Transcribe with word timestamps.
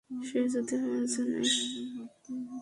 সে 0.27 0.39
যদি 0.53 0.73
আমার 0.81 1.03
জানে? 1.13 1.39